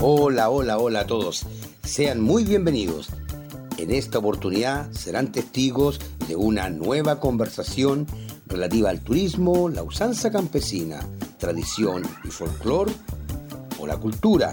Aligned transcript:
Hola, 0.00 0.48
hola, 0.48 0.78
hola 0.78 1.00
a 1.00 1.06
todos. 1.08 1.44
Sean 1.82 2.20
muy 2.20 2.44
bienvenidos. 2.44 3.08
En 3.78 3.90
esta 3.90 4.18
oportunidad 4.18 4.88
serán 4.92 5.32
testigos 5.32 5.98
de 6.28 6.36
una 6.36 6.70
nueva 6.70 7.18
conversación 7.18 8.06
relativa 8.46 8.90
al 8.90 9.00
turismo, 9.00 9.68
la 9.68 9.82
usanza 9.82 10.30
campesina, 10.30 11.00
tradición 11.38 12.04
y 12.22 12.28
folclore 12.28 12.92
o 13.80 13.88
la 13.88 13.96
cultura 13.96 14.52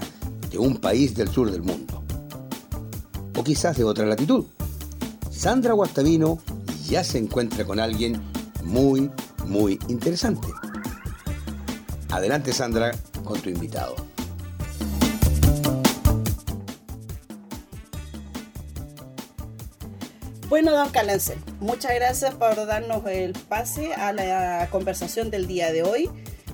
de 0.50 0.58
un 0.58 0.78
país 0.78 1.14
del 1.14 1.30
sur 1.30 1.52
del 1.52 1.62
mundo. 1.62 2.04
O 3.38 3.44
quizás 3.44 3.78
de 3.78 3.84
otra 3.84 4.08
latitud. 4.08 4.46
Sandra 5.30 5.74
Guastavino 5.74 6.40
ya 6.88 7.04
se 7.04 7.20
encuentra 7.20 7.66
con 7.66 7.80
alguien 7.80 8.20
muy, 8.64 9.12
muy 9.46 9.78
interesante. 9.90 10.48
Adelante 12.10 12.52
Sandra 12.52 12.94
con 13.24 13.40
tu 13.40 13.50
invitado. 13.50 14.15
Bueno, 20.48 20.72
don 20.74 20.92
Calencel, 20.92 21.40
muchas 21.60 21.96
gracias 21.96 22.36
por 22.36 22.56
darnos 22.68 23.04
el 23.08 23.34
pase 23.34 23.96
a 23.96 24.14
la 24.14 24.68
conversación 24.70 25.32
del 25.32 25.48
día 25.48 25.72
de 25.72 25.82
hoy, 25.82 26.08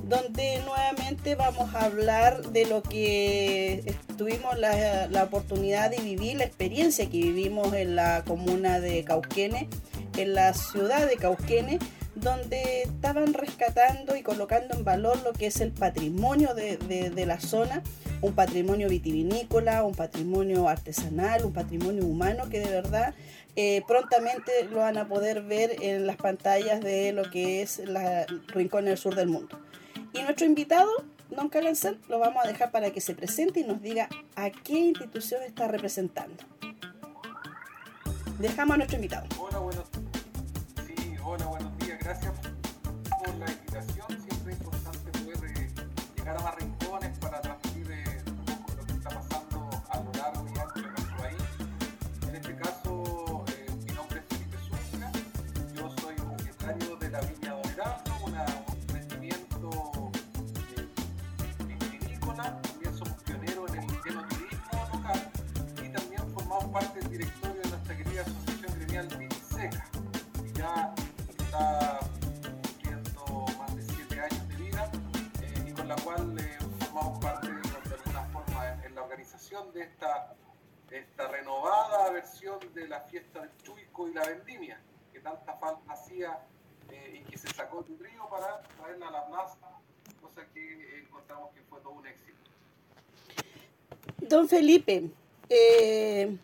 donde 0.07 0.61
nuevamente 0.65 1.35
vamos 1.35 1.75
a 1.75 1.85
hablar 1.85 2.41
de 2.51 2.65
lo 2.65 2.83
que 2.83 3.93
tuvimos 4.17 4.57
la, 4.57 5.09
oportunidad 5.21 5.91
de 5.91 5.97
vivir, 5.97 6.37
la 6.37 6.45
experiencia 6.45 7.09
que 7.09 7.17
vivimos 7.17 7.73
en 7.73 7.97
la 7.97 8.23
comuna 8.23 8.79
de 8.79 9.03
Cauquene, 9.03 9.67
en 10.15 10.35
la 10.35 10.53
ciudad 10.53 11.05
de 11.05 11.17
Cauquene, 11.17 11.77
donde 12.21 12.83
estaban 12.83 13.33
rescatando 13.33 14.15
y 14.15 14.21
colocando 14.21 14.75
en 14.75 14.83
valor 14.83 15.21
lo 15.23 15.33
que 15.33 15.47
es 15.47 15.59
el 15.59 15.71
patrimonio 15.71 16.53
de, 16.53 16.77
de, 16.77 17.25
la 17.25 17.39
zona, 17.39 17.81
un 18.21 18.33
patrimonio 18.33 18.87
vitivinícola, 18.87 19.83
un 19.83 19.95
patrimonio 19.95 20.69
artesanal, 20.69 21.43
un 21.45 21.53
patrimonio 21.53 22.05
humano 22.05 22.47
que 22.49 22.59
de 22.59 22.69
verdad 22.69 23.15
eh, 23.55 23.83
prontamente 23.87 24.51
lo 24.69 24.77
van 24.77 24.97
a 24.97 25.07
poder 25.07 25.41
ver 25.41 25.75
en 25.81 26.05
las 26.05 26.17
pantallas 26.17 26.81
de 26.81 27.11
lo 27.11 27.29
que 27.31 27.63
es 27.63 27.79
la 27.79 28.25
Rincón 28.47 28.85
del 28.85 28.97
Sur 28.97 29.15
del 29.15 29.27
Mundo. 29.27 29.59
Y 30.13 30.21
nuestro 30.21 30.45
invitado, 30.45 30.89
Don 31.31 31.49
Calencel, 31.49 31.99
lo 32.07 32.19
vamos 32.19 32.45
a 32.45 32.47
dejar 32.47 32.71
para 32.71 32.91
que 32.91 33.01
se 33.01 33.15
presente 33.15 33.61
y 33.61 33.63
nos 33.63 33.81
diga 33.81 34.09
a 34.35 34.51
qué 34.51 34.77
institución 34.77 35.41
está 35.41 35.67
representando. 35.67 36.43
Dejamos 38.37 38.75
a 38.75 38.77
nuestro 38.77 38.97
invitado. 38.97 39.27
Hola, 39.39 39.59
buenos, 39.59 39.85
sí, 40.85 41.15
hola, 41.23 41.45
buenos. 41.45 41.70
Gracias 42.03 42.33
por 43.23 43.35
la 43.35 43.60
de 79.73 79.83
esta, 79.83 80.33
esta 80.89 81.27
renovada 81.27 82.09
versión 82.11 82.57
de 82.73 82.87
la 82.87 83.01
fiesta 83.01 83.41
del 83.41 83.49
Chuico 83.63 84.07
y 84.07 84.13
la 84.13 84.25
vendimia, 84.25 84.79
que 85.11 85.19
tanta 85.19 85.53
falta 85.57 85.93
hacía 85.93 86.39
eh, 86.89 87.21
y 87.21 87.29
que 87.29 87.37
se 87.37 87.49
sacó 87.49 87.83
del 87.83 87.99
río 87.99 88.27
para 88.29 88.61
traerla 88.61 89.09
a 89.09 89.11
la 89.11 89.27
plaza, 89.27 89.57
cosa 90.21 90.47
que 90.53 90.99
encontramos 90.99 91.53
que 91.53 91.61
fue 91.63 91.79
todo 91.81 91.93
un 91.93 92.07
éxito. 92.07 92.37
Don 94.19 94.47
Felipe, 94.47 95.09
eh, 95.49 96.37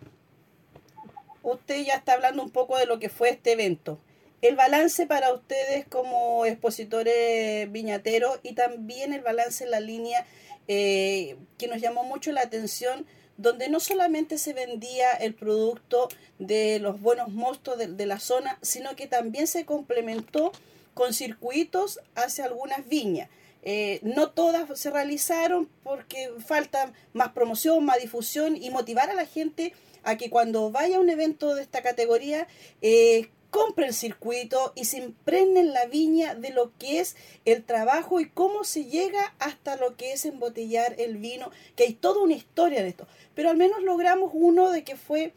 usted 1.42 1.86
ya 1.86 1.96
está 1.96 2.14
hablando 2.14 2.44
un 2.44 2.52
poco 2.52 2.78
de 2.78 2.86
lo 2.86 3.00
que 3.00 3.08
fue 3.10 3.30
este 3.30 3.54
evento. 3.54 4.00
El 4.42 4.56
balance 4.56 5.08
para 5.08 5.34
ustedes 5.34 5.86
como 5.88 6.46
expositores 6.46 7.72
viñateros 7.72 8.40
y 8.44 8.54
también 8.54 9.12
el 9.14 9.22
balance 9.22 9.64
en 9.64 9.72
la 9.72 9.80
línea 9.80 10.26
eh, 10.68 11.38
que 11.58 11.68
nos 11.68 11.82
llamó 11.82 12.04
mucho 12.04 12.32
la 12.32 12.42
atención, 12.42 13.08
donde 13.38 13.70
no 13.70 13.80
solamente 13.80 14.38
se 14.38 14.54
vendía 14.54 15.12
el 15.12 15.34
producto 15.34 16.10
de 16.38 16.80
los 16.80 17.02
buenos 17.02 17.30
mostos 17.30 17.78
de, 17.78 18.06
la 18.06 18.20
zona, 18.20 18.60
sino 18.62 18.96
que 18.96 19.08
también 19.08 19.48
se 19.48 19.66
complementó 19.66 20.52
con 20.94 21.14
circuitos 21.14 22.00
hacia 22.16 22.46
algunas 22.46 22.88
viñas. 22.88 23.30
Eh, 23.64 24.00
no 24.04 24.30
todas 24.30 24.80
se 24.80 24.92
realizaron 24.92 25.68
porque 25.84 26.30
falta 26.46 26.94
más 27.14 27.30
promoción, 27.30 27.84
más 27.86 28.00
difusión 28.00 28.56
y 28.56 28.70
motivar 28.70 29.10
a 29.10 29.14
la 29.16 29.26
gente 29.26 29.74
a 30.04 30.16
que 30.16 30.30
cuando 30.30 30.72
vaya 30.72 30.98
a 30.98 31.00
un 31.00 31.10
evento 31.10 31.56
de 31.56 31.64
esta 31.64 31.82
categoría 31.82 32.48
eh, 32.82 33.30
compre 33.50 33.88
el 33.88 33.94
circuito 33.94 34.74
y 34.76 34.86
se 34.86 34.98
impregne 34.98 35.62
en 35.62 35.74
la 35.74 35.86
viña 35.86 36.36
de 36.36 36.52
lo 36.52 36.72
que 36.78 37.00
es 37.00 37.16
el 37.46 37.64
trabajo 37.64 38.20
y 38.20 38.30
cómo 38.30 38.64
se 38.64 38.86
llega 38.86 39.34
hasta 39.40 39.78
lo 39.78 39.96
que 39.96 40.14
es 40.14 40.26
embotellar 40.26 40.96
el 41.00 41.18
vino, 41.18 41.52
que 41.76 41.86
hay 41.86 41.94
toda 41.94 42.22
una 42.22 42.34
historia 42.34 42.84
de 42.84 42.90
esto. 42.90 43.08
Pero 43.36 43.50
al 43.50 43.58
menos 43.58 43.82
logramos 43.84 44.32
uno 44.34 44.70
de 44.72 44.84
que 44.84 44.96
fue 44.96 45.34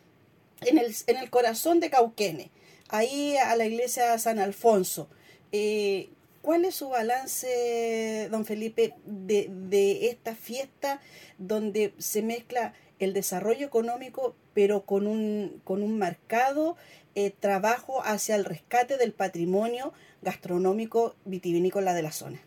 en 0.62 0.78
el, 0.78 0.94
en 1.06 1.16
el 1.16 1.31
corazón 1.31 1.81
de 1.81 1.91
Cauquene, 1.91 2.50
ahí 2.88 3.37
a 3.37 3.54
la 3.56 3.66
iglesia 3.66 4.19
San 4.19 4.38
Alfonso. 4.38 5.09
Eh, 5.53 6.10
¿Cuál 6.42 6.65
es 6.65 6.75
su 6.75 6.88
balance, 6.88 8.28
don 8.31 8.47
Felipe, 8.47 8.94
de, 9.04 9.48
de 9.50 10.09
esta 10.09 10.34
fiesta 10.34 11.03
donde 11.37 11.92
se 11.98 12.22
mezcla 12.22 12.72
el 12.98 13.15
desarrollo 13.15 13.66
económico, 13.66 14.34
pero 14.53 14.84
con 14.84 15.06
un, 15.06 15.60
con 15.65 15.82
un 15.82 15.98
marcado 15.98 16.77
eh, 17.15 17.31
trabajo 17.31 18.03
hacia 18.04 18.37
el 18.37 18.44
rescate 18.44 18.97
del 18.97 19.12
patrimonio 19.12 19.93
gastronómico 20.22 21.15
vitivinícola 21.25 21.93
de 21.93 22.03
la 22.03 22.12
zona? 22.12 22.41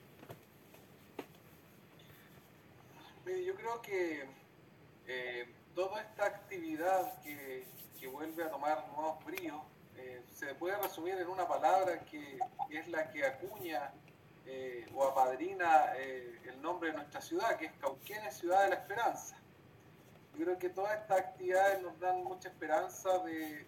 Yo 3.26 3.56
creo 3.56 3.82
que 3.82 4.26
eh, 5.08 5.48
toda 5.76 6.02
esta 6.02 6.26
actividad 6.26 7.22
que, 7.22 7.66
que, 8.00 8.08
vuelve 8.08 8.44
a 8.44 8.50
tomar 8.50 8.88
nuevos 8.96 9.24
bríos 9.26 9.62
eh, 9.98 10.22
se 10.34 10.54
puede 10.56 10.78
resumir 10.78 11.16
en 11.16 11.28
una 11.28 11.48
palabra 11.48 12.00
que, 12.06 12.40
es 12.70 12.88
la 12.88 13.10
que 13.12 13.26
acuña 13.26 13.92
o 14.94 15.06
apadrina 15.06 15.94
el 15.96 16.62
nombre 16.62 16.90
de 16.90 16.98
nuestra 16.98 17.22
ciudad, 17.22 17.58
que 17.58 17.68
es 17.68 17.72
Cauquenes, 17.80 18.36
Ciudad 18.36 18.64
de 18.64 18.70
la 18.70 18.76
Esperanza. 18.76 19.38
Yo 20.38 20.46
creo 20.46 20.60
que 20.60 20.70
todas 20.70 21.00
estas 21.00 21.20
actividades 21.20 21.82
nos 21.82 21.98
dan 22.00 22.24
mucha 22.24 22.50
esperanza 22.50 23.20
de, 23.20 23.66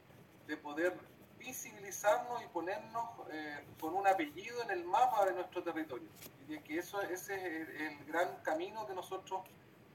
de 0.47 0.57
poder 0.57 0.93
visibilizarnos 1.37 2.41
y 2.43 2.47
ponernos 2.47 3.09
eh, 3.31 3.63
con 3.79 3.93
un 3.93 4.07
apellido 4.07 4.61
en 4.63 4.71
el 4.71 4.83
mapa 4.83 5.25
de 5.25 5.33
nuestro 5.33 5.63
territorio. 5.63 6.07
Y 6.41 6.53
de 6.53 6.63
que 6.63 6.79
eso, 6.79 7.01
ese 7.01 7.35
es 7.35 7.69
el, 7.81 8.05
gran 8.05 8.37
camino 8.43 8.85
que 8.87 8.93
nosotros 8.93 9.41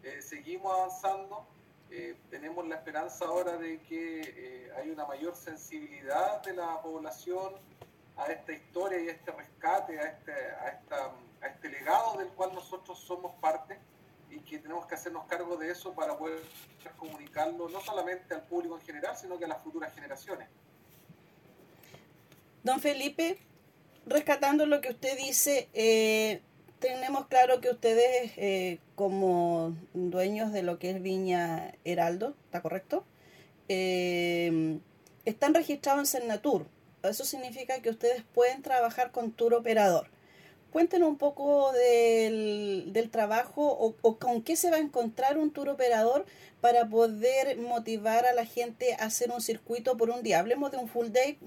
eh, 0.03 0.23
seguimos 0.23 0.73
avanzando. 0.73 1.47
Eh, 1.91 2.17
tenemos 2.31 2.67
la 2.69 2.77
esperanza 2.77 3.25
ahora 3.25 3.57
de 3.57 3.81
que 3.83 4.73
hay 4.77 4.91
una 4.91 5.05
mayor 5.07 5.35
sensibilidad 5.35 6.41
de 6.43 6.55
la 6.55 6.81
población 6.81 7.55
a 8.17 8.27
esta 8.27 8.53
historia 8.53 9.01
y 9.01 9.09
a 9.09 9.13
este 9.13 9.33
rescate, 9.33 9.99
a 9.99 10.05
este, 10.05 10.33
a, 10.33 10.69
esta, 10.69 11.13
a 11.43 11.47
este 11.49 11.69
legado 11.69 12.19
del 12.19 12.29
cual 12.29 12.55
nosotros 12.55 12.99
somos 12.99 13.35
parte 13.41 13.77
y 14.31 14.39
que 14.41 14.59
tenemos 14.59 14.87
que 14.87 14.95
hacernos 14.95 15.25
cargo 15.27 15.57
de 15.57 15.71
eso 15.71 15.93
para 15.93 16.17
poder 16.17 16.41
comunicarlo 16.97 17.69
no 17.69 17.81
solamente 17.81 18.35
al 18.35 18.43
público 18.43 18.77
en 18.77 18.83
general, 18.83 19.17
sino 19.17 19.39
que 19.39 19.45
a 19.45 19.49
las 19.49 19.63
futuras 19.63 19.95
generaciones. 19.95 20.49
Don 22.63 22.81
Felipe, 22.81 23.39
rescatando 24.07 24.67
lo 24.67 24.81
que 24.81 24.91
usted 24.91 25.17
dice, 25.17 25.69
eh, 25.73 26.43
tenemos 26.79 27.27
claro 27.27 27.61
que 27.61 27.71
ustedes 27.71 28.33
eh, 28.37 28.79
como 28.95 29.75
dueños 29.95 30.53
de 30.53 30.63
lo 30.63 30.79
que 30.79 30.91
es 30.91 31.03
Viña 31.03 31.73
Heraldo, 31.85 32.35
¿está 32.45 32.61
correcto? 32.61 33.05
Eh, 33.69 34.79
están 35.25 35.55
registrados 35.55 36.01
en 36.01 36.21
Cernatur. 36.21 36.67
Eso 37.03 37.25
significa 37.25 37.81
que 37.81 37.91
ustedes 37.91 38.23
pueden 38.35 38.63
trabajar 38.63 39.11
con 39.11 39.33
tour 39.33 39.55
operador. 39.55 40.09
Cuéntenos 40.71 41.09
un 41.09 41.19
poco 41.19 41.73
del, 41.73 42.93
del 42.93 43.11
trabajo 43.11 43.63
o, 44.03 44.19
con 44.19 44.43
qué 44.43 44.55
se 44.57 44.71
va 44.71 44.77
a 44.77 44.81
encontrar 44.81 45.37
un 45.37 45.53
tour 45.53 45.69
operador 45.69 46.27
para 46.61 46.89
poder 46.89 47.59
motivar 47.59 48.25
a 48.27 48.33
la 48.33 48.45
gente 48.45 48.95
a 48.95 49.07
hacer 49.07 49.31
un 49.31 49.41
circuito 49.41 49.97
por 49.97 50.11
un 50.11 50.23
día. 50.23 50.39
Hablemos 50.39 50.71
de 50.71 50.77
un 50.77 50.89
full 50.89 51.09
day, 51.09 51.39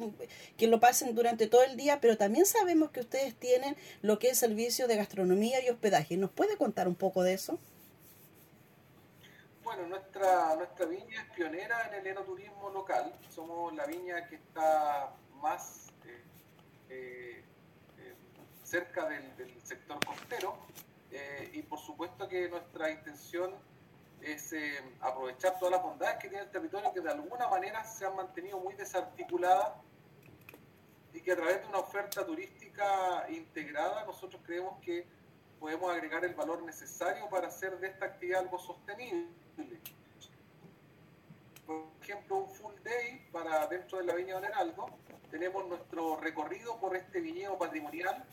que 0.58 0.68
lo 0.68 0.80
pasen 0.80 1.16
durante 1.16 1.48
todo 1.48 1.64
el 1.64 1.78
día, 1.78 2.00
pero 2.02 2.18
también 2.18 2.46
sabemos 2.46 2.92
que 2.92 3.00
ustedes 3.00 3.36
tienen 3.36 3.78
lo 4.02 4.20
que 4.20 4.30
es 4.30 4.38
servicio 4.38 4.88
de 4.88 4.98
gastronomía 4.98 5.64
y 5.64 5.70
hospedaje. 5.70 6.18
¿Nos 6.18 6.32
puede 6.32 6.58
contar 6.58 6.88
un 6.88 6.96
poco 6.96 7.24
de 7.24 7.34
eso? 7.34 7.60
Bueno, 9.64 9.88
nuestra, 9.88 10.56
nuestra 10.56 10.86
viña 10.86 11.22
es 11.22 11.36
pionera 11.36 11.88
en 11.88 11.94
el 12.02 12.08
enoturismo 12.08 12.70
local. 12.72 13.14
Somos 13.30 13.74
la 13.74 13.86
viña 13.86 14.28
que 14.28 14.36
está 14.36 15.14
más 15.42 15.88
eh, 16.06 16.24
eh, 16.90 17.44
cerca 18.74 19.08
del, 19.08 19.62
sector 19.62 20.04
costero 20.04 20.58
y 21.54 21.62
por 21.62 21.78
supuesto 21.78 22.28
que 22.28 22.50
nuestra 22.50 22.90
intención 22.90 23.54
es 24.20 24.52
aprovechar 25.00 25.60
todas 25.60 25.74
las 25.74 25.84
bondades 25.84 26.18
que 26.18 26.28
tiene 26.28 26.46
el 26.46 26.50
territorio 26.50 26.92
que 26.92 27.02
de 27.02 27.12
alguna 27.12 27.48
manera 27.48 27.84
se 27.84 28.04
han 28.04 28.16
mantenido 28.16 28.58
muy 28.58 28.74
desarticuladas 28.74 29.74
y 31.14 31.22
que 31.22 31.34
a 31.34 31.36
través 31.36 31.62
de 31.62 31.68
una 31.68 31.78
oferta 31.78 32.26
turística 32.26 33.28
integrada 33.30 34.06
nosotros 34.06 34.42
creemos 34.44 34.80
que 34.82 35.06
podemos 35.60 35.92
agregar 35.92 36.26
el 36.26 36.34
valor 36.34 36.64
necesario 36.64 37.30
para 37.30 37.50
hacer 37.50 37.78
de 37.80 37.90
esta 37.90 38.06
actividad 38.06 38.42
algo 38.42 38.58
sostenible. 38.58 39.30
Por 41.68 41.92
ejemplo, 42.02 42.38
un 42.38 42.50
full 42.50 42.74
day 42.84 43.24
para 43.32 43.68
dentro 43.68 44.00
de 44.00 44.06
la 44.06 44.16
Viña 44.16 44.40
de 44.40 44.48
Heraldo, 44.48 44.88
tenemos 45.30 45.64
nuestro 45.68 46.18
recorrido 46.18 46.80
por 46.80 46.96
este 46.96 47.22
viñedo 47.22 47.56
patrimonial, 47.60 48.26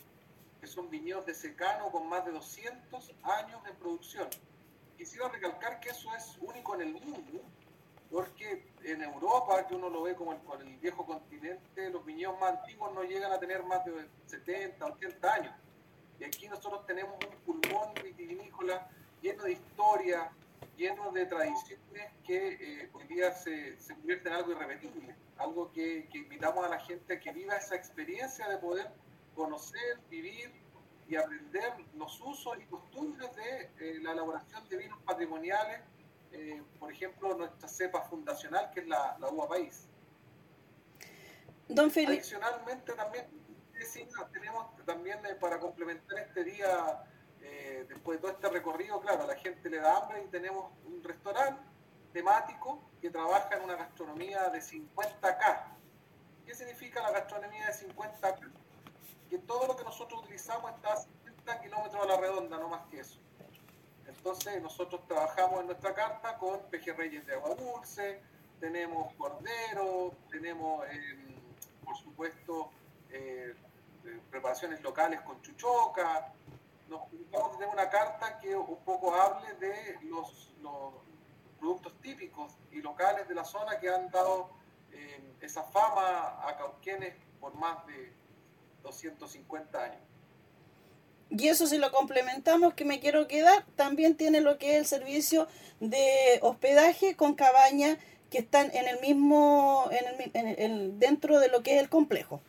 que 0.61 0.67
son 0.67 0.91
viñedos 0.91 1.27
de 1.27 1.35
secano 1.35 1.91
con 1.91 2.09
más 2.09 2.25
de 2.25 2.33
200 2.33 3.15
años 3.23 3.61
en 3.69 3.77
producción. 3.77 4.29
Quisiera 4.97 5.29
recalcar 5.29 5.81
que 5.81 5.91
eso 5.91 6.15
es 6.15 6.37
único 6.41 6.75
en 6.75 6.83
el 6.83 6.93
mundo, 6.93 7.43
porque 8.11 8.67
en 8.83 9.03
Europa, 9.03 9.67
que 9.67 9.75
uno 9.75 9.89
lo 9.89 10.03
ve 10.03 10.15
como 10.15 10.33
el, 10.33 10.41
el 10.69 10.77
viejo 10.79 11.07
continente, 11.07 11.91
los 11.91 12.05
viñedos 12.05 12.39
más 12.39 12.59
antiguos 12.59 12.93
no 12.95 13.03
llegan 13.05 13.33
a 13.33 13.39
tener 13.39 13.63
más 13.65 13.85
de 13.85 14.07
70, 14.27 14.85
80 14.85 15.33
años 15.33 15.55
y 16.21 16.25
aquí 16.25 16.49
nosotros 16.49 16.87
tenemos 16.87 17.15
un 17.15 17.61
pulmón 17.61 17.95
vitivinícola 18.05 18.87
lleno 19.23 19.45
de 19.45 19.53
historia, 19.53 20.31
lleno 20.77 21.11
de 21.13 21.25
tradiciones 21.25 22.13
que 22.25 22.83
eh, 22.83 22.91
hoy 22.93 23.05
día 23.05 23.33
se, 23.33 23.81
se 23.81 23.95
convierte 23.95 24.29
en 24.29 24.35
algo 24.35 24.53
irrepetible, 24.53 25.17
algo 25.39 25.73
que, 25.73 26.09
invitamos 26.13 26.65
a 26.65 26.69
la 26.69 26.79
gente 26.79 27.15
a 27.15 27.21
que 27.21 27.33
viva 27.33 27.57
esa 27.57 27.75
experiencia 27.75 28.49
de 28.49 28.59
poder 28.59 28.91
conocer, 29.41 29.99
vivir 30.09 30.53
y 31.09 31.17
aprender 31.17 31.73
los 31.95 32.21
usos 32.21 32.59
y 32.61 32.67
costumbres 32.67 33.35
de 33.35 33.71
eh, 33.81 33.99
la 34.01 34.13
elaboración 34.13 34.69
de 34.69 34.77
vinos 34.77 34.99
patrimoniales, 35.05 35.81
eh, 36.33 36.63
por 36.79 36.93
ejemplo, 36.93 37.35
nuestra 37.35 37.69
cepa 37.69 38.03
fundacional, 38.03 38.71
que 38.71 38.81
es 38.81 38.87
la, 38.87 39.17
la 39.19 39.29
uva 39.29 39.49
país. 39.49 39.89
Don 41.69 41.89
Adicionalmente 41.89 42.93
también 42.93 43.27
tenemos 44.33 44.67
también 44.85 45.25
eh, 45.27 45.35
para 45.35 45.59
complementar 45.59 46.19
este 46.19 46.45
día, 46.45 47.05
eh, 47.41 47.87
después 47.89 48.19
de 48.19 48.23
todo 48.23 48.33
este 48.33 48.49
recorrido, 48.49 49.01
claro, 49.01 49.25
a 49.25 49.27
la 49.27 49.37
gente 49.37 49.71
le 49.71 49.79
da 49.79 49.99
hambre 49.99 50.25
y 50.25 50.29
tenemos 50.29 50.73
un 50.87 51.03
restaurante 51.03 51.63
temático 52.13 52.83
que 53.01 53.11
trabaja 53.11 53.57
en 53.57 53.63
una 53.63 53.77
gastronomía 53.77 54.49
de 54.51 54.61
50K. 54.61 55.65
¿Qué 56.45 56.55
significa 56.55 57.03
la 57.03 57.13
gastronomía 57.13 57.67
de 57.67 57.73
50K? 57.73 58.51
Que 59.31 59.39
todo 59.39 59.69
lo 59.69 59.77
que 59.77 59.85
nosotros 59.85 60.23
utilizamos 60.25 60.73
está 60.73 60.93
a 60.93 60.97
50 60.97 61.61
kilómetros 61.63 62.03
a 62.03 62.07
la 62.07 62.17
redonda, 62.17 62.59
no 62.59 62.69
más 62.69 62.83
que 62.89 63.01
eso. 63.01 63.21
Entonces 64.07 64.61
nosotros 64.61 65.07
trabajamos 65.07 65.61
en 65.61 65.67
nuestra 65.67 65.95
carta 65.95 66.37
con 66.37 66.61
pejerreyes 66.69 67.25
de 67.27 67.35
agua 67.35 67.55
dulce, 67.55 68.21
tenemos 68.59 69.15
cordero, 69.15 70.13
tenemos, 70.31 70.85
em, 70.91 71.37
por 71.85 71.97
supuesto, 71.97 72.71
eh, 73.11 73.55
preparaciones 74.31 74.83
locales 74.83 75.21
con 75.21 75.41
chuchoca. 75.43 76.33
Nos 76.89 77.03
vamos 77.31 77.51
a 77.51 77.53
tener 77.53 77.69
una 77.69 77.89
carta 77.89 78.39
que 78.39 78.57
un 78.57 78.85
poco 78.85 79.15
hable 79.15 79.55
de 79.55 79.99
los, 80.03 80.49
productos 81.59 81.93
típicos 82.01 82.57
y 82.73 82.81
locales 82.81 83.29
de 83.29 83.35
la 83.35 83.45
zona 83.45 83.79
que 83.79 83.89
han 83.91 84.11
dado 84.11 84.49
eh, 84.93 85.35
esa 85.43 85.63
fama 85.63 86.41
a 86.49 86.57
Cauquenes 86.57 87.15
por 87.39 87.55
más 87.55 87.87
de 87.87 88.20
250 88.83 89.83
años. 89.83 90.01
Y 91.31 91.49
eso 91.49 91.67
si 91.67 91.79
lo 91.79 91.93
complementamos, 91.93 92.75
que 92.75 92.85
me 92.85 92.99
quiero 92.99 93.29
quedar, 93.29 93.65
también 93.77 94.17
tiene 94.17 94.41
lo 94.41 94.59
que 94.59 94.73
es 94.73 94.79
el 94.79 94.87
servicio 94.87 95.47
de 95.79 96.41
hospedaje 96.43 97.15
con 97.15 97.35
cabaña 97.35 97.99
que 98.31 98.39
están 98.39 98.71
en 98.75 98.89
el 98.89 99.01
mismo, 99.01 99.89
en 100.33 100.59
el, 100.59 100.99
dentro 100.99 101.39
de 101.39 101.49
lo 101.49 101.63
que 101.63 101.77
es 101.77 101.83
el 101.83 101.89
complejo. 101.89 102.41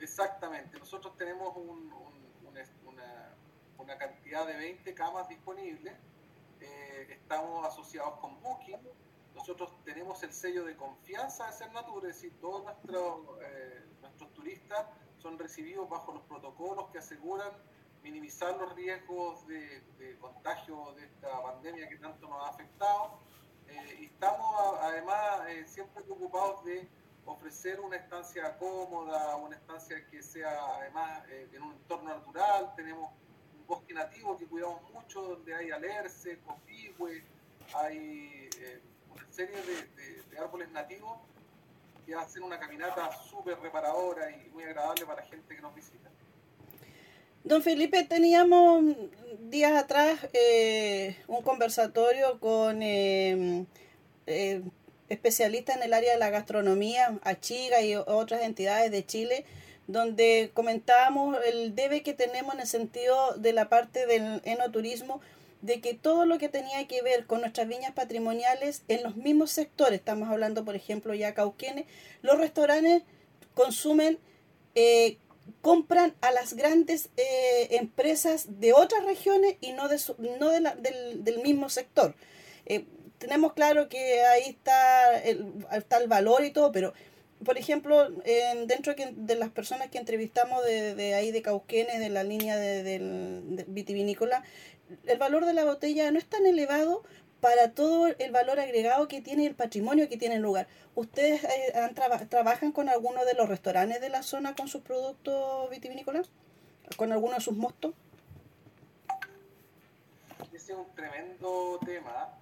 Exactamente, 0.00 0.78
nosotros 0.78 1.16
tenemos 1.16 1.54
una, 1.56 1.90
cantidad 3.98 4.46
de 4.46 4.56
20 4.56 4.94
camas 4.94 5.28
disponibles, 5.28 5.92
eh, 6.60 7.06
estamos 7.10 7.66
asociados 7.66 8.18
con 8.20 8.40
Booking, 8.40 8.78
nosotros 9.34 9.72
tenemos 9.84 10.22
el 10.22 10.32
sello 10.32 10.64
de 10.64 10.76
confianza 10.76 11.46
de 11.46 11.52
Cernatur, 11.52 12.06
es 12.06 12.16
decir, 12.16 12.38
todos 12.40 12.64
nuestros, 12.64 13.20
eh, 13.42 13.84
nuestros 14.00 14.32
turistas 14.32 14.86
son 15.18 15.38
recibidos 15.38 15.88
bajo 15.88 16.12
los 16.12 16.22
protocolos 16.22 16.90
que 16.90 16.98
aseguran 16.98 17.50
minimizar 18.02 18.56
los 18.56 18.74
riesgos 18.74 19.46
de, 19.46 19.82
contagio 20.20 20.92
de 20.96 21.04
esta 21.04 21.42
pandemia 21.42 21.88
que 21.88 21.96
tanto 21.96 22.28
nos 22.28 22.42
ha 22.42 22.48
afectado. 22.50 23.18
Eh, 23.68 23.98
y 24.00 24.04
estamos 24.06 24.78
además 24.80 25.42
siempre 25.66 26.02
preocupados 26.02 26.64
de 26.64 26.88
ofrecer 27.26 27.80
una 27.80 27.96
estancia 27.96 28.56
cómoda, 28.58 29.36
una 29.36 29.56
estancia 29.56 30.06
que 30.08 30.22
sea 30.22 30.76
además 30.76 31.22
eh, 31.28 31.48
en 31.52 31.62
un 31.62 31.72
entorno 31.72 32.10
natural. 32.10 32.72
Tenemos 32.76 33.10
un 33.58 33.66
bosque 33.66 33.94
nativo 33.94 34.36
que 34.36 34.46
cuidamos 34.46 34.82
mucho, 34.92 35.22
donde 35.22 35.54
hay 35.54 35.70
alerce, 35.70 36.38
copihue, 36.40 37.22
hay 37.74 38.48
eh, 39.20 39.26
serie 39.30 39.56
de, 39.56 40.38
árboles 40.38 40.70
nativos 40.70 41.18
que 42.06 42.14
hacen 42.14 42.42
una 42.42 42.58
caminata 42.58 43.10
súper 43.28 43.58
reparadora 43.60 44.30
y 44.30 44.48
muy 44.50 44.64
agradable 44.64 45.04
para 45.04 45.22
la 45.22 45.28
gente 45.28 45.54
que 45.54 45.60
nos 45.60 45.74
visita. 45.74 46.08
Don 47.44 47.62
Felipe, 47.62 48.04
teníamos 48.04 48.84
días 49.40 49.72
atrás 49.72 50.18
eh, 50.32 51.16
un 51.26 51.42
conversatorio 51.42 52.40
con 52.40 52.82
especialista 55.10 55.74
en 55.74 55.82
el 55.82 55.92
área 55.92 56.12
de 56.12 56.18
la 56.18 56.30
gastronomía, 56.30 57.18
Achiga 57.22 57.82
y 57.82 57.96
otras 57.96 58.42
entidades 58.42 58.90
de 58.90 59.04
Chile, 59.04 59.44
donde 59.86 60.50
comentábamos 60.54 61.36
el 61.44 61.74
debe 61.74 62.02
que 62.02 62.14
tenemos 62.14 62.54
en 62.54 62.60
el 62.60 62.66
sentido 62.66 63.34
de 63.34 63.52
la 63.52 63.68
parte 63.68 64.06
del 64.06 64.40
enoturismo, 64.44 65.20
de 65.62 65.80
que 65.80 65.94
todo 65.94 66.24
lo 66.24 66.38
que 66.38 66.48
tenía 66.48 66.86
que 66.86 67.02
ver 67.02 67.26
con 67.26 67.40
nuestras 67.40 67.68
viñas 67.68 67.92
patrimoniales 67.92 68.82
en 68.88 69.02
los 69.02 69.16
mismos 69.16 69.50
sectores, 69.50 69.98
estamos 69.98 70.28
hablando 70.30 70.64
por 70.64 70.74
ejemplo 70.74 71.14
ya 71.14 71.34
Cauquenes, 71.34 71.86
los 72.22 72.38
restaurantes 72.38 73.02
consumen, 73.54 74.18
eh, 74.74 75.18
compran 75.62 76.14
a 76.20 76.30
las 76.32 76.54
grandes 76.54 77.10
eh, 77.16 77.68
empresas 77.72 78.60
de 78.60 78.72
otras 78.72 79.04
regiones 79.04 79.56
y 79.60 79.72
no, 79.72 79.88
de 79.88 80.00
no 80.38 80.48
de 80.48 80.60
del, 80.60 81.24
del, 81.24 81.42
mismo 81.42 81.68
sector. 81.68 82.14
Eh, 82.66 82.84
tenemos 83.18 83.52
claro 83.52 83.88
que 83.88 84.24
ahí 84.24 84.48
está 84.48 85.20
el, 85.22 85.52
está 85.72 85.98
el 85.98 86.08
valor 86.08 86.44
y 86.44 86.52
todo, 86.52 86.72
pero 86.72 86.94
por 87.44 87.56
ejemplo, 87.56 88.10
dentro 88.66 88.94
de 88.94 89.34
las 89.34 89.48
personas 89.48 89.88
que 89.88 89.96
entrevistamos 89.96 90.62
de, 90.62 91.14
ahí 91.14 91.30
de 91.32 91.40
Cauquenes, 91.40 91.98
de 91.98 92.10
la 92.10 92.22
línea 92.22 92.58
de, 92.58 92.82
del 92.82 93.64
vitivinícola, 93.66 94.44
el 95.06 95.18
valor 95.18 95.44
de 95.46 95.54
la 95.54 95.64
botella 95.64 96.10
no 96.10 96.18
es 96.18 96.26
tan 96.26 96.46
elevado 96.46 97.02
para 97.40 97.72
todo 97.72 98.06
el 98.06 98.30
valor 98.32 98.60
agregado 98.60 99.08
que 99.08 99.20
tiene 99.20 99.46
el 99.46 99.54
patrimonio 99.54 100.08
que 100.08 100.16
tiene 100.16 100.36
el 100.36 100.42
lugar. 100.42 100.66
¿Ustedes 100.94 101.42
eh, 101.44 102.26
trabajan 102.28 102.72
con 102.72 102.88
alguno 102.88 103.24
de 103.24 103.34
los 103.34 103.48
restaurantes 103.48 104.00
de 104.00 104.10
la 104.10 104.22
zona 104.22 104.54
con 104.54 104.68
sus 104.68 104.82
productos 104.82 105.70
vitivinícolas? 105.70 106.28
¿Con 106.96 107.12
alguno 107.12 107.34
de 107.34 107.40
sus 107.40 107.56
mostos? 107.56 107.94
Ese 110.52 110.72
es 110.72 110.78
un 110.78 110.94
tremendo 110.94 111.78
tema 111.84 112.34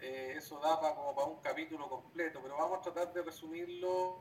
eh, 0.00 0.34
eso 0.36 0.58
da 0.60 0.80
para, 0.80 0.94
como 0.94 1.14
para 1.14 1.26
un 1.26 1.40
capítulo 1.40 1.88
completo, 1.88 2.40
pero 2.42 2.56
vamos 2.56 2.78
a 2.78 2.82
tratar 2.82 3.12
de 3.12 3.22
resumirlo 3.22 4.20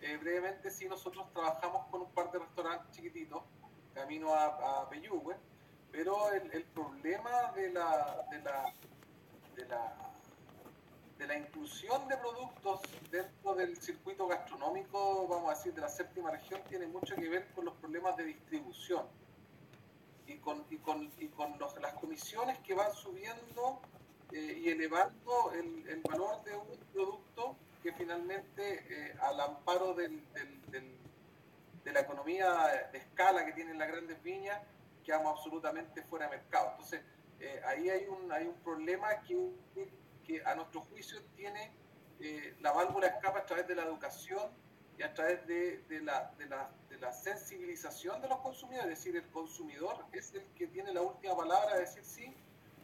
eh, 0.00 0.16
brevemente. 0.16 0.70
Si 0.70 0.86
nosotros 0.88 1.32
trabajamos 1.32 1.86
con 1.90 2.02
un 2.02 2.10
par 2.10 2.30
de 2.32 2.40
restaurantes 2.40 2.90
chiquititos, 2.90 3.42
camino 3.94 4.34
a, 4.34 4.82
a 4.82 4.88
Peyúgue, 4.90 5.36
pero 5.96 6.30
el, 6.30 6.62
problema 6.74 7.52
de 7.56 7.72
la, 7.72 8.26
de 8.30 8.38
la, 8.42 8.74
de 9.56 9.64
la 9.66 9.96
de 11.16 11.26
la 11.26 11.38
inclusión 11.38 12.06
de 12.08 12.16
productos 12.18 12.82
dentro 13.10 13.54
del 13.54 13.74
circuito 13.78 14.26
gastronómico, 14.26 15.26
vamos 15.26 15.50
a 15.50 15.56
decir, 15.56 15.72
de 15.72 15.80
la 15.80 15.88
séptima 15.88 16.30
región, 16.30 16.60
tiene 16.68 16.86
mucho 16.86 17.16
que 17.16 17.26
ver 17.26 17.48
con 17.54 17.64
los 17.64 17.72
problemas 17.76 18.14
de 18.18 18.24
distribución 18.24 19.06
y 20.26 20.34
con, 20.36 20.66
y 20.68 20.76
con, 20.76 21.10
y 21.18 21.28
con 21.28 21.58
las 21.58 21.94
comisiones 21.94 22.58
que 22.58 22.74
van 22.74 22.92
subiendo 22.92 23.80
eh, 24.32 24.60
y 24.62 24.68
elevando 24.68 25.52
el, 25.52 25.88
el, 25.88 26.02
valor 26.02 26.44
de 26.44 26.54
un 26.54 26.76
producto 26.92 27.56
que 27.82 27.92
finalmente, 27.94 28.84
eh, 28.90 29.16
al 29.22 29.40
amparo 29.40 29.94
del, 29.94 30.22
del, 30.70 30.94
de 31.82 31.92
la 31.92 32.00
economía 32.00 32.90
de 32.92 32.98
escala 32.98 33.46
que 33.46 33.54
tienen 33.54 33.78
las 33.78 33.88
grandes 33.88 34.22
viñas, 34.22 34.60
quedamos 35.06 35.38
absolutamente 35.38 36.02
fuera 36.02 36.28
de 36.28 36.36
mercado. 36.36 36.72
Entonces, 36.72 37.00
eh, 37.38 37.62
ahí 37.64 37.88
hay 37.88 38.06
un, 38.06 38.30
hay 38.32 38.46
un 38.46 38.56
problema 38.56 39.20
que, 39.22 39.52
que 40.26 40.42
a 40.44 40.54
nuestro 40.56 40.80
juicio 40.82 41.22
tiene 41.36 41.72
eh, 42.18 42.56
la 42.60 42.72
válvula 42.72 43.06
escapa 43.06 43.38
a 43.38 43.46
través 43.46 43.68
de 43.68 43.76
la 43.76 43.84
educación 43.84 44.50
y 44.98 45.02
a 45.02 45.14
través 45.14 45.46
de, 45.46 45.78
de, 45.88 46.00
la, 46.00 46.32
de, 46.38 46.46
la, 46.46 46.70
de, 46.88 46.98
la, 46.98 47.12
sensibilización 47.12 48.20
de 48.20 48.28
los 48.28 48.38
consumidores. 48.40 48.92
Es 48.92 48.98
decir, 48.98 49.16
el 49.16 49.30
consumidor 49.30 50.04
es 50.12 50.34
el 50.34 50.44
que 50.54 50.66
tiene 50.66 50.92
la 50.92 51.02
última 51.02 51.36
palabra 51.36 51.74
de 51.74 51.80
decir, 51.80 52.04
sí, 52.04 52.34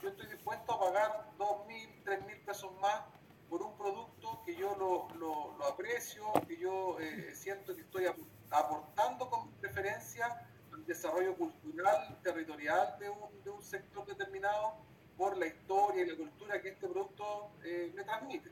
yo 0.01 0.11
estoy 0.11 0.27
dispuesto 0.27 0.73
a 0.73 0.79
pagar 0.79 1.31
dos 1.39 1.67
mil, 1.67 1.89
tres 2.05 2.25
mil 2.27 2.39
pesos 2.43 2.71
más 2.81 3.03
por 3.49 3.63
un 3.63 3.77
producto 3.77 4.43
que 4.45 4.55
yo 4.55 4.77
lo, 4.77 5.09
lo, 5.19 5.57
lo 5.59 5.65
aprecio, 5.65 6.31
que 6.47 6.57
yo 6.57 6.99
eh, 7.01 7.35
siento 7.35 7.75
que 7.75 7.83
estoy 7.83 8.07
aportando 8.51 9.29
con 9.29 9.51
preferencia 9.53 10.47
al 10.73 10.85
desarrollo 10.87 11.35
cultural, 11.37 12.19
territorial 12.23 12.97
de 12.99 13.11
un, 13.11 13.45
de 13.45 13.51
un 13.51 13.63
sector 13.63 14.07
determinado 14.07 14.75
por 15.17 15.37
la 15.37 15.47
historia 15.47 16.03
y 16.03 16.07
la 16.11 16.17
cultura 16.17 16.61
que 16.61 16.71
este 16.71 16.89
producto 16.89 17.51
eh, 17.65 17.93
me 17.95 18.03
transmite. 18.05 18.51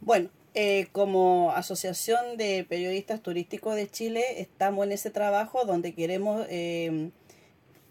Bueno, 0.00 0.30
eh, 0.54 0.88
como 0.92 1.52
Asociación 1.52 2.36
de 2.36 2.64
Periodistas 2.68 3.20
Turísticos 3.20 3.74
de 3.74 3.90
Chile 3.90 4.40
estamos 4.40 4.86
en 4.86 4.92
ese 4.92 5.10
trabajo 5.10 5.64
donde 5.64 5.94
queremos 5.94 6.46
eh, 6.48 7.10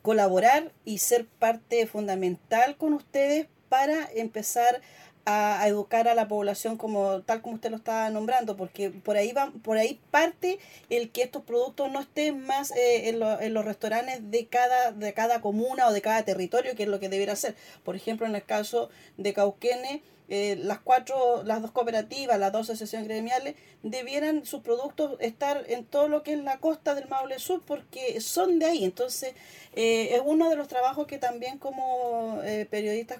colaborar 0.01 0.71
y 0.83 0.99
ser 0.99 1.25
parte 1.25 1.87
fundamental 1.87 2.77
con 2.77 2.93
ustedes 2.93 3.47
para 3.69 4.09
empezar 4.13 4.75
a, 4.75 4.81
educar 5.25 6.07
a 6.07 6.13
la 6.13 6.27
población 6.27 6.77
como 6.77 7.21
tal 7.21 7.41
como 7.41 7.55
usted 7.55 7.71
lo 7.71 7.77
estaba 7.77 8.09
nombrando 8.11 8.55
porque 8.55 8.91
por 8.91 9.17
ahí 9.17 9.31
va 9.31 9.51
por 9.63 9.77
ahí 9.77 9.99
parte 10.11 10.59
el 10.91 11.09
que 11.09 11.23
estos 11.23 11.43
productos 11.43 11.91
no 11.91 12.01
estén 12.01 12.45
más 12.45 12.69
eh, 12.71 13.09
en, 13.09 13.23
en, 13.23 13.53
los 13.53 13.65
restaurantes 13.65 14.29
de 14.29 14.45
cada 14.45 14.91
de 14.91 15.13
cada 15.13 15.41
comuna 15.41 15.87
o 15.87 15.93
de 15.93 16.01
cada 16.01 16.23
territorio 16.23 16.75
que 16.75 16.83
es 16.83 16.89
lo 16.89 16.99
que 16.99 17.09
debería 17.09 17.35
ser. 17.35 17.55
Por 17.83 17.95
ejemplo 17.95 18.27
en 18.27 18.35
el 18.35 18.43
caso 18.43 18.89
de 19.17 19.33
Cauquene 19.33 20.03
eh, 20.27 20.57
las 20.57 20.79
cuatro, 20.79 21.43
las 21.43 21.61
dos 21.61 21.71
cooperativas, 21.71 22.39
las 22.39 22.51
dos 22.51 22.69
asociaciones 22.69 23.07
gremiales, 23.07 23.55
debieran 23.83 24.45
sus 24.45 24.61
productos 24.61 25.17
estar 25.19 25.63
en 25.67 25.85
todo 25.85 26.07
lo 26.07 26.23
que 26.23 26.33
es 26.33 26.39
la 26.39 26.57
costa 26.57 26.95
del 26.95 27.07
Maule 27.07 27.37
Sur 27.37 27.61
porque 27.65 28.19
son 28.21 28.57
de 28.57 28.65
ahí. 28.65 28.83
Entonces, 28.83 29.35
eh, 29.73 30.15
es 30.15 30.21
uno 30.25 30.49
de 30.49 30.55
los 30.55 30.67
trabajos 30.67 31.05
que 31.05 31.19
también 31.19 31.59
como 31.59 32.41
eh, 32.43 32.65
periodistas 32.69 33.19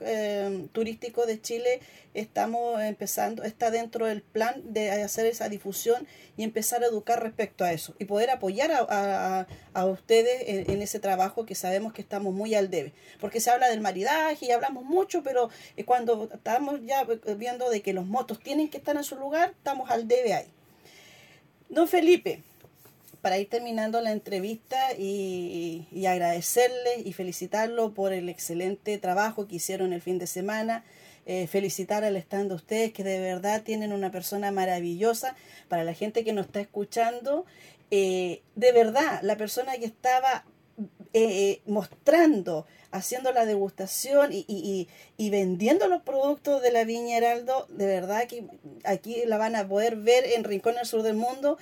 turísticos 0.72 1.28
de 1.28 1.42
Chile 1.42 1.80
estamos 2.16 2.82
empezando, 2.82 3.44
está 3.44 3.72
dentro 3.72 4.06
del 4.06 4.22
plan 4.22 4.62
de 4.64 4.90
hacer 4.90 5.26
esa 5.26 5.50
difusión 5.50 6.08
y 6.38 6.44
empezar 6.44 6.82
a 6.84 6.88
educar 6.88 7.22
respecto 7.22 7.64
a 7.66 7.74
eso 7.74 7.94
y 8.00 8.06
poder 8.06 8.30
apoyar 8.30 8.72
a, 8.72 9.48
a, 9.74 9.86
ustedes 9.86 10.44
en, 10.48 10.72
en, 10.72 10.82
ese 10.82 11.00
trabajo 11.00 11.46
que 11.46 11.56
sabemos 11.56 11.94
que 11.94 12.02
estamos 12.02 12.34
muy 12.34 12.56
al 12.56 12.70
debe. 12.70 12.94
Porque 13.20 13.42
se 13.42 13.52
habla 13.52 13.70
del 13.70 13.82
maridaje 13.82 14.46
y 14.46 14.52
hablamos 14.52 14.86
mucho, 14.86 15.24
pero 15.24 15.50
cuando 15.86 16.30
estamos 16.34 16.80
ya 16.84 16.95
viendo 17.38 17.70
de 17.70 17.82
que 17.82 17.94
los 17.94 18.06
motos 18.06 18.40
tienen 18.40 18.70
que 18.70 18.78
estar 18.78 18.96
en 18.96 19.04
su 19.04 19.16
lugar, 19.16 19.52
estamos 19.52 19.90
al 19.90 20.08
debe 20.08 20.34
ahí. 20.34 20.48
Don 21.70 21.88
Felipe, 21.88 22.44
para 23.22 23.38
ir 23.40 23.50
terminando 23.50 24.02
la 24.02 24.12
entrevista 24.12 24.94
y, 24.98 25.88
y, 25.92 26.06
agradecerle 26.06 27.02
y 27.04 27.14
felicitarlo 27.14 27.94
por 27.94 28.14
el 28.14 28.30
excelente 28.30 28.98
trabajo 29.00 29.48
que 29.48 29.56
hicieron 29.56 29.94
el 29.94 30.02
fin 30.02 30.20
de 30.20 30.28
semana. 30.28 30.84
Eh, 31.28 31.48
felicitar 31.48 32.04
al 32.04 32.18
stand 32.18 32.50
de 32.50 32.56
ustedes 32.56 32.94
que 32.94 33.04
de 33.04 33.20
verdad 33.20 33.64
tienen 33.64 33.94
una 33.94 34.12
persona 34.12 34.52
maravillosa 34.52 35.36
para 35.70 35.84
la 35.84 35.96
gente 35.96 36.24
que 36.24 36.34
nos 36.34 36.46
está 36.46 36.62
escuchando. 36.62 37.46
Eh, 37.90 38.44
de 38.54 38.72
verdad, 38.72 39.22
la 39.24 39.36
persona 39.36 39.76
que 39.78 39.86
estaba 39.86 40.46
eh, 41.14 41.62
mostrando 41.66 42.68
haciendo 42.96 43.32
la 43.32 43.46
degustación 43.46 44.32
y, 44.32 44.46
y, 44.48 44.88
y, 45.18 45.30
vendiendo 45.30 45.88
los 45.88 46.02
productos 46.02 46.62
de 46.62 46.72
la 46.72 46.86
Viña 46.86 47.18
Heraldo, 47.18 47.68
de 47.70 47.86
verdad 47.86 48.28
que 48.28 48.46
aquí 48.84 49.24
la 49.26 49.38
van 49.38 49.56
a 49.56 49.68
poder 49.68 49.98
ver 49.98 50.26
en 50.26 50.44
Rincón 50.44 50.78
al 50.78 50.86
Sur 50.86 51.04
del 51.04 51.16
Mundo. 51.16 51.58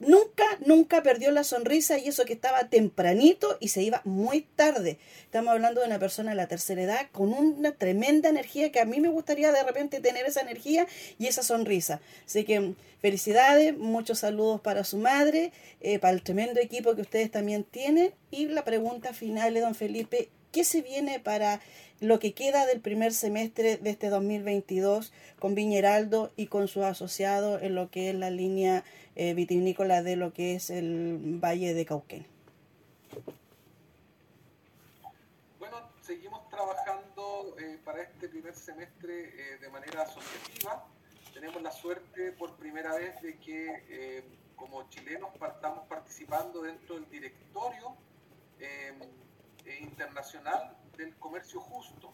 Nunca, 0.00 0.44
nunca 0.64 1.02
perdió 1.02 1.30
la 1.30 1.44
sonrisa 1.44 1.98
y 1.98 2.08
eso 2.08 2.24
que 2.24 2.32
estaba 2.32 2.70
tempranito 2.70 3.58
y 3.60 3.68
se 3.68 3.82
iba 3.82 4.00
muy 4.04 4.40
tarde. 4.40 4.98
Estamos 5.24 5.52
hablando 5.52 5.82
de 5.82 5.88
una 5.88 5.98
persona 5.98 6.30
de 6.30 6.36
la 6.36 6.48
tercera 6.48 6.82
edad 6.82 7.06
con 7.12 7.34
una 7.34 7.72
tremenda 7.72 8.30
energía 8.30 8.72
que 8.72 8.80
a 8.80 8.86
mí 8.86 8.98
me 8.98 9.10
gustaría 9.10 9.52
de 9.52 9.62
repente 9.62 10.00
tener 10.00 10.24
esa 10.24 10.40
energía 10.40 10.86
y 11.18 11.26
esa 11.26 11.42
sonrisa. 11.42 12.00
Así 12.24 12.44
que 12.44 12.72
felicidades, 13.02 13.76
muchos 13.76 14.20
saludos 14.20 14.62
para 14.62 14.84
su 14.84 14.96
madre, 14.96 15.52
eh, 15.82 15.98
para 15.98 16.14
el 16.14 16.22
tremendo 16.22 16.60
equipo 16.60 16.94
que 16.94 17.02
ustedes 17.02 17.30
también 17.30 17.64
tienen. 17.64 18.14
Y 18.30 18.46
la 18.46 18.64
pregunta 18.64 19.12
final 19.12 19.52
de 19.52 19.60
don 19.60 19.74
Felipe, 19.74 20.30
¿Qué 20.52 20.64
se 20.64 20.82
viene 20.82 21.20
para 21.20 21.60
lo 22.00 22.18
que 22.18 22.32
queda 22.32 22.66
del 22.66 22.80
primer 22.80 23.12
semestre 23.12 23.76
de 23.76 23.90
este 23.90 24.08
2022 24.08 25.12
con 25.38 25.54
Viñeraldo 25.54 26.32
y 26.34 26.48
con 26.48 26.66
sus 26.66 26.82
asociados 26.82 27.62
en 27.62 27.76
lo 27.76 27.88
que 27.90 28.10
es 28.10 28.16
la 28.16 28.30
línea 28.30 28.82
eh, 29.14 29.34
vitivinícola 29.34 30.02
de 30.02 30.16
lo 30.16 30.32
que 30.32 30.56
es 30.56 30.70
el 30.70 31.38
Valle 31.40 31.72
de 31.72 31.86
Cauquén? 31.86 32.26
Bueno, 35.60 35.76
seguimos 36.02 36.48
trabajando 36.48 37.54
eh, 37.60 37.78
para 37.84 38.02
este 38.02 38.28
primer 38.28 38.56
semestre 38.56 39.54
eh, 39.54 39.58
de 39.60 39.68
manera 39.68 40.02
asociativa. 40.02 40.84
Tenemos 41.32 41.62
la 41.62 41.70
suerte 41.70 42.32
por 42.32 42.56
primera 42.56 42.96
vez 42.96 43.22
de 43.22 43.38
que 43.38 43.84
eh, 43.88 44.24
como 44.56 44.88
chilenos 44.90 45.30
estamos 45.34 45.86
participando 45.86 46.62
dentro 46.62 46.96
del 46.96 47.08
directorio 47.08 47.96
internacional 49.78 50.76
del 50.96 51.14
Comercio 51.16 51.60
Justo. 51.60 52.12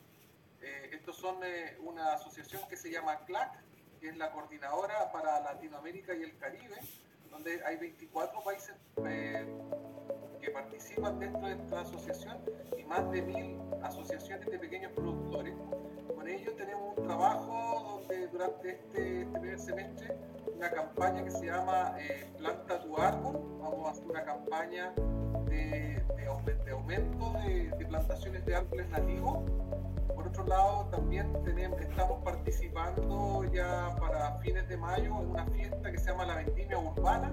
Eh, 0.61 0.91
estos 0.93 1.17
son 1.17 1.37
eh, 1.45 1.77
una 1.81 2.15
asociación 2.15 2.63
que 2.69 2.77
se 2.77 2.91
llama 2.91 3.25
CLAC, 3.25 3.53
que 4.01 4.09
es 4.09 4.17
la 4.17 4.31
coordinadora 4.33 5.11
para 5.13 5.41
Latinoamérica 5.41 6.15
y 6.15 6.23
el 6.23 6.37
Caribe, 6.39 6.77
donde 7.31 7.65
hay 7.65 7.77
24 7.77 8.43
países 8.43 8.75
que 10.41 10.51
participan 10.51 11.19
dentro 11.19 11.47
de 11.47 11.55
esta 11.55 11.81
asociación 11.81 12.39
y 12.79 12.85
más 12.85 13.11
de 13.11 13.23
mil 13.23 13.59
asociaciones 13.83 14.47
de 14.47 14.59
pequeños 14.59 14.93
productores. 14.93 15.55
Con 16.37 16.43
ellos 16.43 16.57
tenemos 16.59 16.99
un 16.99 17.05
trabajo 17.07 18.03
donde 18.07 18.29
durante 18.29 18.71
este, 18.71 19.23
este 19.23 19.27
primer 19.39 19.59
semestre 19.59 20.19
una 20.55 20.71
campaña 20.71 21.25
que 21.25 21.31
se 21.31 21.47
llama 21.47 21.97
Planta 22.37 22.83
tu 22.83 22.95
árbol. 22.99 23.41
Vamos 23.59 23.89
a 23.89 23.93
hacer 23.93 24.07
una 24.07 24.23
campaña 24.23 24.93
de, 25.49 26.05
de, 26.15 26.71
aumento 26.71 27.33
de, 27.43 27.71
de, 27.71 27.87
plantaciones 27.87 28.45
de 28.45 28.55
árboles 28.55 28.87
nativos. 28.91 29.39
Por 30.15 30.29
otro 30.29 30.47
lado, 30.47 30.87
también 30.91 31.33
tenemos, 31.43 31.81
estamos 31.81 32.23
participando 32.23 33.45
ya 33.51 33.97
para 33.99 34.37
fines 34.41 34.69
de 34.69 34.77
mayo 34.77 35.19
en 35.23 35.31
una 35.31 35.47
fiesta 35.47 35.91
que 35.91 35.99
se 35.99 36.11
llama 36.11 36.27
la 36.27 36.35
Vendimia 36.35 36.79
Urbana, 36.79 37.33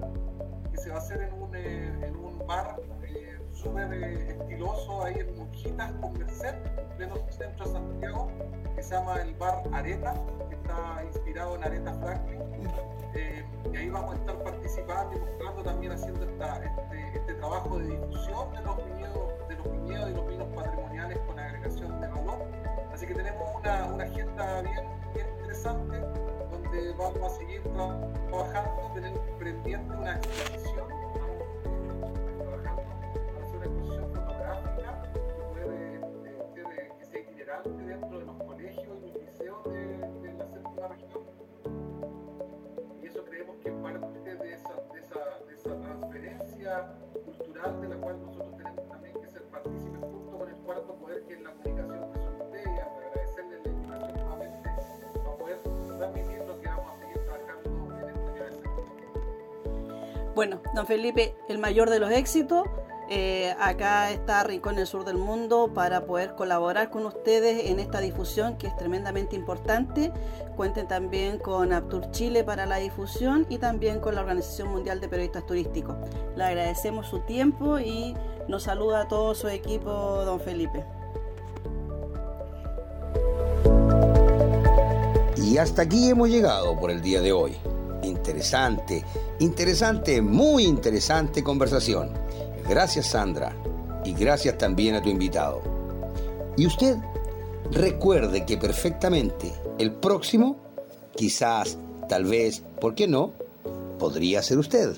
que 0.74 0.80
se 0.80 0.90
va 0.90 0.96
a 0.96 0.98
hacer 0.98 1.22
en 1.22 1.32
un, 1.40 1.54
eh, 1.54 1.92
en 2.02 2.16
un 2.16 2.44
bar 2.46 2.80
eh, 3.04 3.38
súper 3.52 3.92
eh, 3.94 4.30
estiloso 4.30 5.04
ahí 5.04 5.14
en 5.18 5.36
Mujitas 5.36 5.92
con 6.00 6.12
Merced, 6.18 6.54
en 6.78 6.96
pleno 6.96 7.14
centro 7.30 7.66
de 7.66 7.72
Santiago, 7.72 8.28
que 8.74 8.82
se 8.82 8.94
llama 8.94 9.22
el 9.22 9.34
bar 9.34 9.62
Areta, 9.72 10.14
que 10.48 10.56
está 10.56 11.04
inspirado 11.04 11.54
en 11.56 11.64
Areta 11.64 11.94
Franklin. 11.94 12.40
Y 13.72 13.76
ahí 13.76 13.88
vamos 13.88 14.14
a 14.14 14.18
estar 14.18 14.42
participando 14.42 15.16
y 15.16 15.20
mostrando 15.20 15.62
también 15.62 15.92
haciendo 15.92 16.24
este, 16.24 17.16
este, 17.16 17.34
trabajo 17.34 17.78
de 17.78 17.86
difusión 17.86 18.52
de 18.52 18.62
los 18.62 18.76
viñedos, 18.84 19.48
de 19.48 19.56
los 19.56 19.72
viñedos 19.72 20.10
y 20.10 20.14
los 20.14 20.28
vinos 20.28 20.48
patrimoniales 20.54 21.18
con 21.20 21.38
agregación 21.38 22.00
de 22.00 22.08
valor. 22.08 22.38
Así 22.92 23.06
que 23.06 23.14
tenemos 23.14 23.48
una, 23.56 23.86
una 23.86 24.04
agenda 24.04 24.62
bien 24.62 24.84
interesante 25.28 25.98
vamos 26.98 27.22
a 27.22 27.36
seguir 27.36 27.62
trabajando, 27.62 28.90
tenemos 28.94 29.20
pendiente 29.38 29.96
una 29.96 30.16
exposición, 30.16 30.88
trabajando 32.38 32.82
para 32.82 33.44
hacer 33.44 33.56
una 33.56 33.66
exposición 33.66 34.14
fotográfica 34.14 35.12
que 35.12 35.42
puede 35.52 36.00
que 36.98 37.04
sea 37.04 37.20
itinerante 37.20 37.70
dentro 37.70 38.18
de 38.18 38.24
los 38.24 38.36
colegios 38.42 38.98
y 39.02 39.10
los 39.10 39.22
liceos 39.22 39.64
de, 39.64 40.32
la 40.32 40.46
séptima 40.46 40.88
región. 40.88 41.22
Y 43.02 43.06
eso 43.06 43.24
creemos 43.24 43.56
que 43.58 43.68
es 43.68 43.74
parte 43.76 44.36
de 44.36 44.52
esa, 44.54 44.74
de 44.92 45.00
esa, 45.00 45.44
de 45.46 45.54
esa 45.54 45.80
transferencia 45.80 46.94
cultural 47.24 47.80
de 47.80 47.88
la 47.88 47.96
cual 47.96 48.20
nosotros 48.20 48.56
tenemos 48.56 48.88
también 48.88 49.20
que 49.20 49.28
ser 49.28 49.42
partícipes 49.44 50.00
junto 50.00 50.38
con 50.38 50.48
el 50.48 50.56
cuarto 50.56 50.94
poder 50.96 51.24
que 51.26 51.34
es 51.34 51.42
la 51.42 51.52
comunicación 51.52 52.13
Bueno, 60.34 60.60
don 60.74 60.86
Felipe, 60.86 61.36
el 61.48 61.58
mayor 61.58 61.90
de 61.90 62.00
los 62.00 62.10
éxitos. 62.10 62.64
Eh, 63.08 63.54
acá 63.60 64.10
está 64.10 64.42
Rincón 64.44 64.78
el 64.78 64.86
Sur 64.86 65.04
del 65.04 65.18
Mundo 65.18 65.70
para 65.74 66.06
poder 66.06 66.34
colaborar 66.34 66.90
con 66.90 67.04
ustedes 67.04 67.70
en 67.70 67.78
esta 67.78 68.00
difusión 68.00 68.56
que 68.56 68.66
es 68.66 68.76
tremendamente 68.76 69.36
importante. 69.36 70.10
Cuenten 70.56 70.88
también 70.88 71.38
con 71.38 71.72
Aptur 71.72 72.10
Chile 72.10 72.42
para 72.42 72.66
la 72.66 72.76
difusión 72.76 73.46
y 73.48 73.58
también 73.58 74.00
con 74.00 74.16
la 74.16 74.22
Organización 74.22 74.68
Mundial 74.68 75.00
de 75.00 75.08
Periodistas 75.08 75.46
Turísticos. 75.46 75.94
Le 76.34 76.44
agradecemos 76.44 77.06
su 77.06 77.20
tiempo 77.20 77.78
y 77.78 78.16
nos 78.48 78.64
saluda 78.64 79.02
a 79.02 79.08
todo 79.08 79.34
su 79.34 79.48
equipo, 79.48 79.90
don 80.24 80.40
Felipe. 80.40 80.84
Y 85.36 85.58
hasta 85.58 85.82
aquí 85.82 86.08
hemos 86.08 86.28
llegado 86.28 86.76
por 86.80 86.90
el 86.90 87.02
día 87.02 87.20
de 87.20 87.32
hoy. 87.32 87.56
Interesante, 88.04 89.04
interesante, 89.38 90.20
muy 90.20 90.64
interesante 90.64 91.42
conversación. 91.42 92.10
Gracias 92.68 93.08
Sandra 93.08 93.54
y 94.04 94.12
gracias 94.12 94.58
también 94.58 94.94
a 94.94 95.02
tu 95.02 95.08
invitado. 95.08 95.62
Y 96.56 96.66
usted 96.66 96.96
recuerde 97.70 98.44
que 98.44 98.56
perfectamente 98.56 99.52
el 99.78 99.92
próximo, 99.92 100.56
quizás, 101.16 101.78
tal 102.08 102.24
vez, 102.24 102.62
¿por 102.80 102.94
qué 102.94 103.08
no? 103.08 103.32
Podría 103.98 104.42
ser 104.42 104.58
usted. 104.58 104.96